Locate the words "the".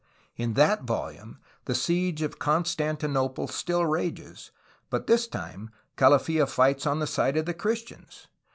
1.65-1.75, 6.97-7.05, 7.45-7.53